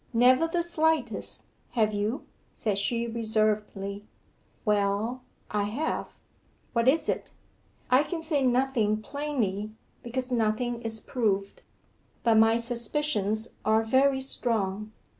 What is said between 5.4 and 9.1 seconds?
I have.' 'What is it?' 'I can say nothing